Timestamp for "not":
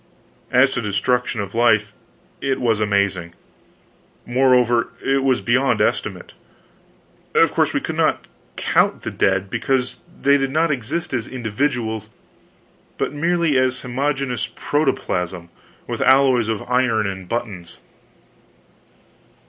7.97-8.25, 10.49-10.71